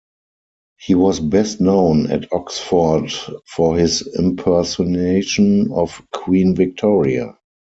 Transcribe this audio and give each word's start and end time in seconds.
He 0.79 0.95
was 0.95 1.19
best 1.19 1.61
known 1.61 2.09
at 2.09 2.33
Oxford 2.33 3.13
for 3.45 3.77
his 3.77 4.01
impersonation 4.17 5.71
of 5.71 6.01
Queen 6.11 6.55
Victoria. 6.55 7.37